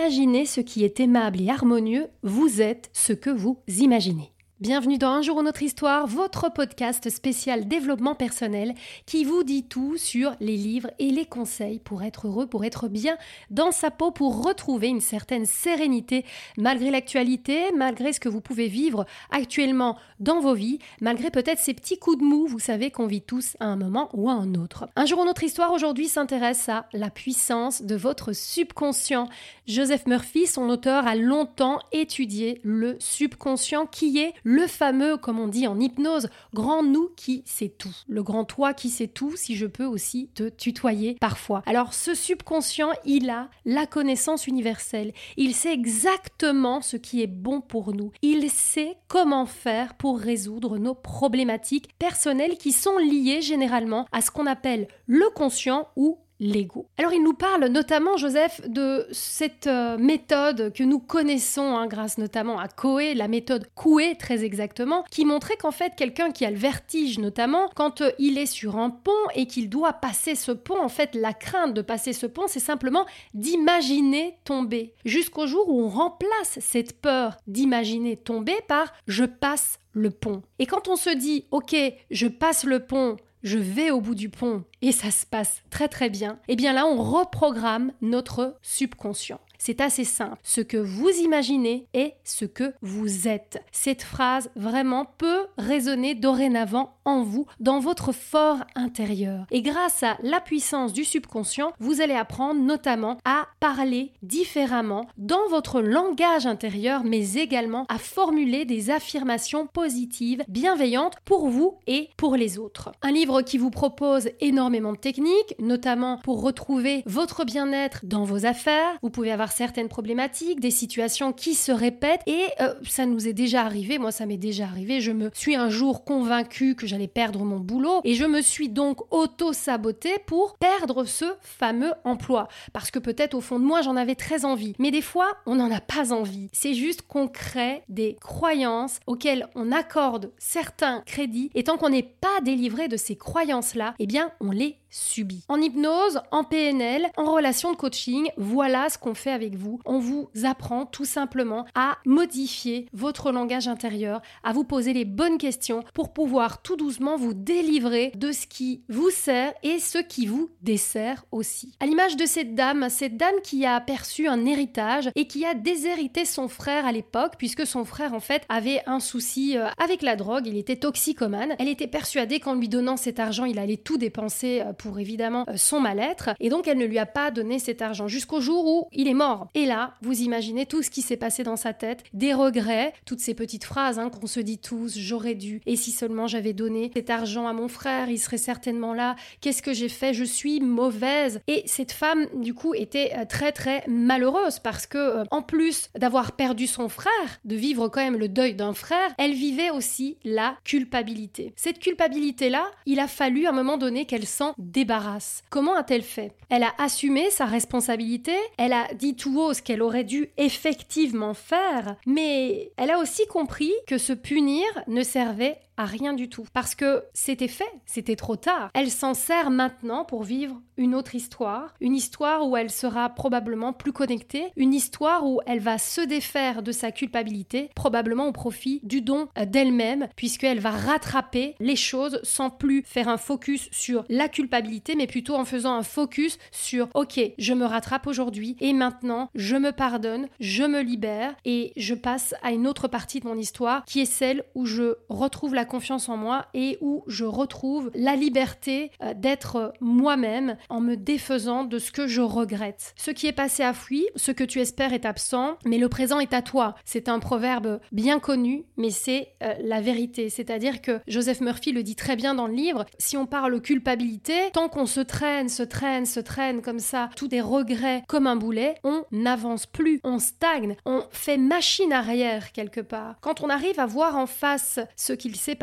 [0.00, 4.32] imaginez ce qui est aimable et harmonieux, vous êtes ce que vous imaginez.
[4.60, 8.74] Bienvenue dans Un jour ou notre histoire, votre podcast spécial développement personnel
[9.06, 12.86] qui vous dit tout sur les livres et les conseils pour être heureux, pour être
[12.86, 13.16] bien
[13.48, 16.26] dans sa peau, pour retrouver une certaine sérénité
[16.58, 21.72] malgré l'actualité, malgré ce que vous pouvez vivre actuellement dans vos vies, malgré peut-être ces
[21.72, 24.54] petits coups de mou, vous savez qu'on vit tous à un moment ou à un
[24.56, 24.90] autre.
[24.94, 29.26] Un jour ou notre histoire aujourd'hui s'intéresse à la puissance de votre subconscient.
[29.66, 35.48] Joseph Murphy, son auteur, a longtemps étudié le subconscient qui est le fameux, comme on
[35.48, 37.94] dit en hypnose, grand nous qui sait tout.
[38.08, 41.62] Le grand toi qui sait tout, si je peux aussi te tutoyer parfois.
[41.66, 45.12] Alors ce subconscient, il a la connaissance universelle.
[45.36, 48.12] Il sait exactement ce qui est bon pour nous.
[48.22, 54.30] Il sait comment faire pour résoudre nos problématiques personnelles qui sont liées généralement à ce
[54.30, 56.88] qu'on appelle le conscient ou l'ego.
[56.98, 62.18] Alors il nous parle notamment, Joseph, de cette euh, méthode que nous connaissons, hein, grâce
[62.18, 66.50] notamment à Coe, la méthode Coué très exactement, qui montrait qu'en fait quelqu'un qui a
[66.50, 70.50] le vertige notamment, quand euh, il est sur un pont et qu'il doit passer ce
[70.52, 73.04] pont, en fait la crainte de passer ce pont, c'est simplement
[73.34, 80.10] d'imaginer tomber, jusqu'au jour où on remplace cette peur d'imaginer tomber par je passe le
[80.10, 80.42] pont.
[80.58, 81.76] Et quand on se dit ok,
[82.10, 85.88] je passe le pont, je vais au bout du pont et ça se passe très
[85.88, 89.40] très bien, eh bien là on reprogramme notre subconscient.
[89.62, 90.38] C'est assez simple.
[90.42, 93.62] Ce que vous imaginez est ce que vous êtes.
[93.72, 99.44] Cette phrase vraiment peut résonner dorénavant en vous, dans votre fort intérieur.
[99.50, 105.46] Et grâce à la puissance du subconscient, vous allez apprendre notamment à parler différemment dans
[105.50, 112.34] votre langage intérieur, mais également à formuler des affirmations positives, bienveillantes pour vous et pour
[112.34, 112.92] les autres.
[113.02, 118.46] Un livre qui vous propose énormément de techniques, notamment pour retrouver votre bien-être dans vos
[118.46, 118.98] affaires.
[119.02, 123.32] Vous pouvez avoir certaines problématiques, des situations qui se répètent et euh, ça nous est
[123.32, 127.08] déjà arrivé, moi ça m'est déjà arrivé, je me suis un jour convaincue que j'allais
[127.08, 132.90] perdre mon boulot et je me suis donc auto-sabotée pour perdre ce fameux emploi parce
[132.90, 134.74] que peut-être au fond de moi j'en avais très envie.
[134.78, 136.48] Mais des fois, on n'en a pas envie.
[136.52, 142.02] C'est juste qu'on crée des croyances auxquelles on accorde certains crédits et tant qu'on n'est
[142.02, 145.44] pas délivré de ces croyances-là, eh bien on les subit.
[145.48, 149.80] En hypnose, en PNL, en relation de coaching, voilà ce qu'on fait avec vous.
[149.84, 155.38] On vous apprend tout simplement à modifier votre langage intérieur, à vous poser les bonnes
[155.38, 160.26] questions pour pouvoir tout doucement vous délivrer de ce qui vous sert et ce qui
[160.26, 161.74] vous dessert aussi.
[161.80, 165.54] À l'image de cette dame, cette dame qui a perçu un héritage et qui a
[165.54, 170.02] déshérité son frère à l'époque puisque son frère en fait avait un souci euh, avec
[170.02, 171.54] la drogue, il était toxicomane.
[171.58, 175.44] Elle était persuadée qu'en lui donnant cet argent, il allait tout dépenser euh, pour évidemment
[175.48, 176.30] euh, son mal-être.
[176.40, 179.14] Et donc, elle ne lui a pas donné cet argent jusqu'au jour où il est
[179.14, 179.48] mort.
[179.54, 183.20] Et là, vous imaginez tout ce qui s'est passé dans sa tête, des regrets, toutes
[183.20, 186.90] ces petites phrases hein, qu'on se dit tous, j'aurais dû, et si seulement j'avais donné
[186.94, 190.60] cet argent à mon frère, il serait certainement là, qu'est-ce que j'ai fait, je suis
[190.60, 191.40] mauvaise.
[191.46, 195.90] Et cette femme, du coup, était euh, très très malheureuse parce que, euh, en plus
[195.98, 197.10] d'avoir perdu son frère,
[197.44, 201.52] de vivre quand même le deuil d'un frère, elle vivait aussi la culpabilité.
[201.56, 205.42] Cette culpabilité-là, il a fallu à un moment donné qu'elle s'en débarrasse.
[205.50, 206.32] Comment a-t-elle fait?
[206.48, 211.34] Elle a assumé sa responsabilité, elle a dit tout haut ce qu'elle aurait dû effectivement
[211.34, 216.44] faire, mais elle a aussi compris que se punir ne servait rien du tout.
[216.52, 218.70] Parce que c'était fait, c'était trop tard.
[218.74, 223.72] Elle s'en sert maintenant pour vivre une autre histoire, une histoire où elle sera probablement
[223.72, 228.80] plus connectée, une histoire où elle va se défaire de sa culpabilité, probablement au profit
[228.82, 234.28] du don d'elle-même, puisqu'elle va rattraper les choses sans plus faire un focus sur la
[234.28, 239.28] culpabilité, mais plutôt en faisant un focus sur ok, je me rattrape aujourd'hui et maintenant
[239.34, 243.36] je me pardonne, je me libère et je passe à une autre partie de mon
[243.36, 247.90] histoire qui est celle où je retrouve la confiance en moi et où je retrouve
[247.94, 252.92] la liberté euh, d'être moi-même en me défaisant de ce que je regrette.
[252.96, 256.20] Ce qui est passé a fui, ce que tu espères est absent, mais le présent
[256.20, 256.74] est à toi.
[256.84, 260.28] C'est un proverbe bien connu, mais c'est euh, la vérité.
[260.28, 264.50] C'est-à-dire que Joseph Murphy le dit très bien dans le livre, si on parle culpabilité,
[264.52, 268.36] tant qu'on se traîne, se traîne, se traîne comme ça, tous des regrets comme un
[268.36, 273.16] boulet, on n'avance plus, on stagne, on fait machine arrière quelque part.
[273.20, 275.54] Quand on arrive à voir en face ce qu'il s'est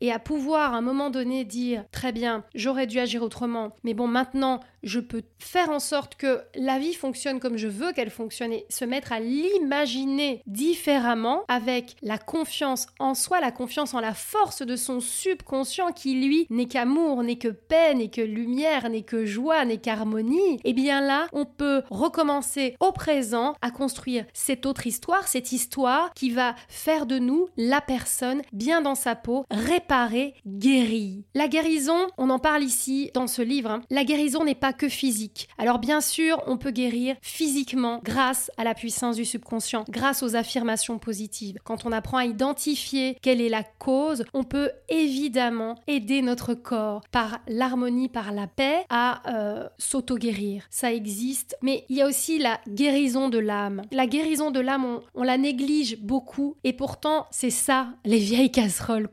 [0.00, 3.94] et à pouvoir à un moment donné dire très bien, j'aurais dû agir autrement, mais
[3.94, 8.10] bon, maintenant, je peux faire en sorte que la vie fonctionne comme je veux qu'elle
[8.10, 14.00] fonctionne et se mettre à l'imaginer différemment avec la confiance en soi, la confiance en
[14.00, 18.88] la force de son subconscient qui lui n'est qu'amour, n'est que paix, n'est que lumière,
[18.88, 23.70] n'est que joie, n'est qu'harmonie, et eh bien là, on peut recommencer au présent à
[23.70, 28.94] construire cette autre histoire, cette histoire qui va faire de nous la personne bien dans
[28.94, 31.24] sa peau, réparée, guérie.
[31.34, 33.82] La guérison, on en parle ici dans ce livre, hein.
[33.90, 35.48] la guérison n'est pas que physique.
[35.58, 40.36] Alors bien sûr, on peut guérir physiquement grâce à la puissance du subconscient, grâce aux
[40.36, 41.58] affirmations positives.
[41.64, 47.02] Quand on apprend à identifier quelle est la cause, on peut évidemment aider notre corps
[47.10, 50.64] par l'harmonie, par la paix à euh, s'auto-guérir.
[50.70, 53.82] Ça existe, mais il y a aussi la guérison de l'âme.
[53.92, 58.50] La guérison de l'âme, on, on la néglige beaucoup et pourtant c'est ça les vieilles
[58.50, 59.08] casseroles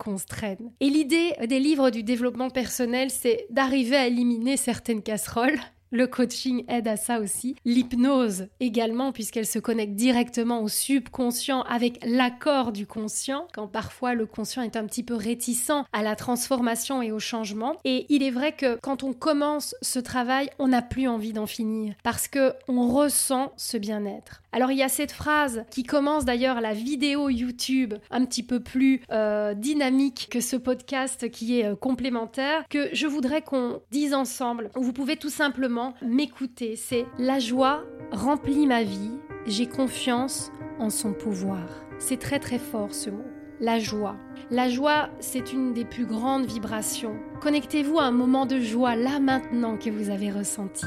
[0.80, 5.60] Et l'idée des livres du développement personnel, c'est d'arriver à éliminer certaines casseroles
[5.92, 7.56] le coaching aide à ça aussi.
[7.66, 14.26] L'hypnose également, puisqu'elle se connecte directement au subconscient avec l'accord du conscient, quand parfois le
[14.26, 17.78] conscient est un petit peu réticent à la transformation et au changement.
[17.86, 21.48] Et il est vrai que quand on commence ce travail, on n'a plus envie d'en
[21.48, 24.42] finir, parce que on ressent ce bien-être.
[24.52, 28.60] Alors il y a cette phrase qui commence d'ailleurs la vidéo YouTube un petit peu
[28.60, 34.14] plus euh, dynamique que ce podcast qui est euh, complémentaire, que je voudrais qu'on dise
[34.14, 34.72] ensemble.
[34.76, 36.76] Vous pouvez tout simplement m'écouter.
[36.76, 39.12] C'est la joie remplit ma vie,
[39.46, 41.68] j'ai confiance en son pouvoir.
[42.00, 43.26] C'est très très fort ce mot.
[43.60, 44.16] La joie.
[44.52, 47.16] La joie, c'est une des plus grandes vibrations.
[47.42, 50.86] Connectez-vous à un moment de joie là maintenant que vous avez ressenti.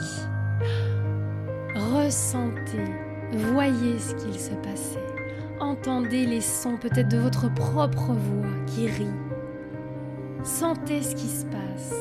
[1.75, 2.87] Ressentez
[3.33, 5.07] Voyez ce qu'il se passait.
[5.61, 9.07] Entendez les sons peut-être de votre propre voix qui rit.
[10.43, 11.95] Sentez ce qui se passe.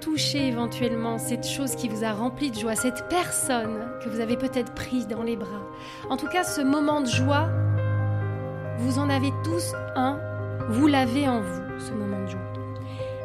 [0.00, 4.38] Touchez éventuellement cette chose qui vous a rempli de joie, cette personne que vous avez
[4.38, 5.60] peut-être prise dans les bras.
[6.08, 7.50] En tout cas, ce moment de joie,
[8.78, 10.18] vous en avez tous un,
[10.70, 12.40] vous l'avez en vous, ce moment de joie.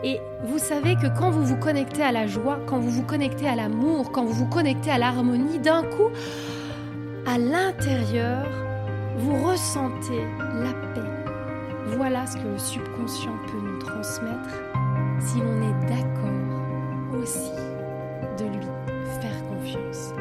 [0.03, 3.47] Et vous savez que quand vous vous connectez à la joie, quand vous vous connectez
[3.47, 6.09] à l'amour, quand vous vous connectez à l'harmonie, d'un coup,
[7.25, 8.45] à l'intérieur,
[9.17, 10.21] vous ressentez
[10.61, 11.09] la paix.
[11.97, 14.55] Voilà ce que le subconscient peut nous transmettre
[15.21, 16.44] si l'on est d'accord
[17.25, 18.65] de lui
[19.19, 20.13] faire confiance,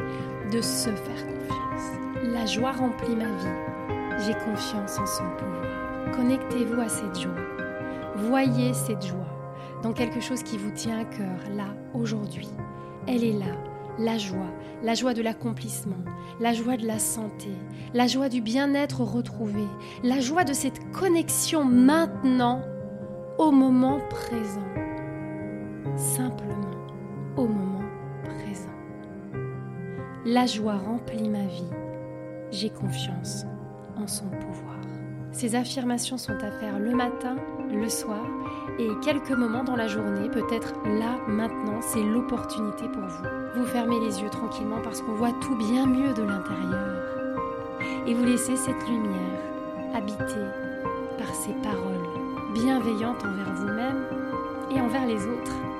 [0.51, 2.33] de se faire confiance.
[2.33, 4.25] La joie remplit ma vie.
[4.25, 6.15] J'ai confiance en son pouvoir.
[6.15, 7.31] Connectez-vous à cette joie.
[8.15, 9.17] Voyez cette joie
[9.83, 12.49] dans quelque chose qui vous tient à cœur, là, aujourd'hui.
[13.07, 13.53] Elle est là,
[13.99, 14.49] la joie,
[14.81, 16.03] la joie de l'accomplissement,
[16.39, 17.51] la joie de la santé,
[17.93, 19.63] la joie du bien-être retrouvé,
[20.03, 22.61] la joie de cette connexion maintenant,
[23.37, 24.65] au moment présent.
[25.97, 26.64] Simplement
[27.37, 27.83] au moment
[28.23, 28.69] présent.
[30.25, 31.69] La joie remplit ma vie.
[32.51, 33.45] J'ai confiance
[33.97, 34.75] en son pouvoir.
[35.31, 37.35] Ces affirmations sont à faire le matin,
[37.69, 38.25] le soir
[38.79, 43.25] et quelques moments dans la journée, peut-être là, maintenant, c'est l'opportunité pour vous.
[43.55, 47.01] Vous fermez les yeux tranquillement parce qu'on voit tout bien mieux de l'intérieur.
[48.07, 49.41] Et vous laissez cette lumière
[49.93, 50.41] habiter
[51.17, 52.05] par ces paroles
[52.53, 54.05] bienveillantes envers vous-même
[54.71, 55.74] et envers les autres.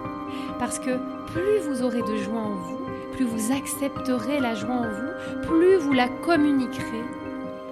[0.60, 0.98] Parce que
[1.34, 5.75] plus vous aurez de joie en vous, plus vous accepterez la joie en vous, plus
[5.75, 7.04] vous la communiquerez,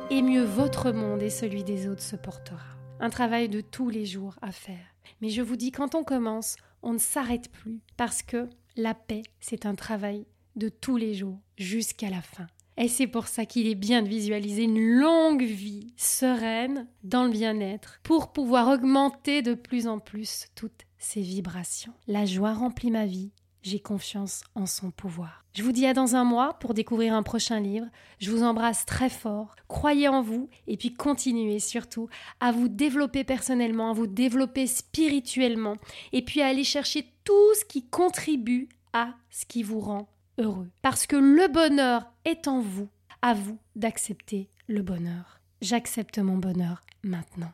[0.09, 2.59] et mieux votre monde et celui des autres se portera.
[2.99, 4.85] Un travail de tous les jours à faire.
[5.21, 9.23] Mais je vous dis, quand on commence, on ne s'arrête plus parce que la paix,
[9.39, 10.25] c'est un travail
[10.55, 12.47] de tous les jours jusqu'à la fin.
[12.77, 17.29] Et c'est pour ça qu'il est bien de visualiser une longue vie sereine dans le
[17.29, 21.93] bien-être pour pouvoir augmenter de plus en plus toutes ces vibrations.
[22.07, 23.31] La joie remplit ma vie,
[23.61, 25.45] j'ai confiance en son pouvoir.
[25.53, 27.87] Je vous dis à dans un mois pour découvrir un prochain livre.
[28.19, 29.55] Je vous embrasse très fort.
[29.67, 35.75] Croyez en vous et puis continuez surtout à vous développer personnellement, à vous développer spirituellement
[36.11, 40.69] et puis à aller chercher tout ce qui contribue à ce qui vous rend heureux.
[40.81, 42.89] Parce que le bonheur est en vous.
[43.21, 45.39] À vous d'accepter le bonheur.
[45.61, 47.53] J'accepte mon bonheur maintenant.